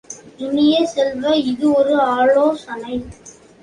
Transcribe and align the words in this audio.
இனிய 0.37 0.85
செல்வ, 0.85 1.35
இது 1.43 1.73
ஒரு 1.73 1.95
ஆலோசனை! 2.11 2.95